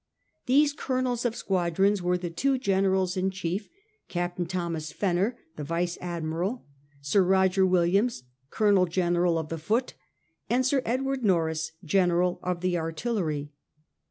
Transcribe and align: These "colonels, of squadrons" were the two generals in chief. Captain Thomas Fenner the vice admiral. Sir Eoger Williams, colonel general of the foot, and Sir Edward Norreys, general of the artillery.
These 0.47 0.73
"colonels, 0.73 1.25
of 1.25 1.35
squadrons" 1.35 2.01
were 2.01 2.17
the 2.17 2.31
two 2.31 2.57
generals 2.57 3.15
in 3.15 3.29
chief. 3.29 3.69
Captain 4.07 4.47
Thomas 4.47 4.91
Fenner 4.91 5.37
the 5.57 5.63
vice 5.63 5.95
admiral. 6.01 6.65
Sir 7.01 7.23
Eoger 7.23 7.69
Williams, 7.69 8.23
colonel 8.49 8.87
general 8.87 9.37
of 9.37 9.49
the 9.49 9.59
foot, 9.59 9.93
and 10.49 10.65
Sir 10.65 10.81
Edward 10.85 11.23
Norreys, 11.23 11.73
general 11.85 12.39
of 12.41 12.61
the 12.61 12.79
artillery. 12.79 13.51